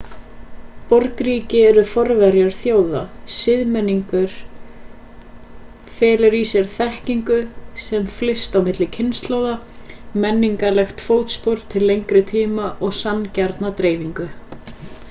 [0.91, 3.01] borgríki eru forverar þjóða
[3.33, 3.99] siðmenning
[5.99, 7.37] felur í sér þekkingu
[7.85, 9.53] sem flyst á milli kynslóða
[10.27, 14.31] menningarlegt fótspor til lengri tíma og sanngjarna dreifingu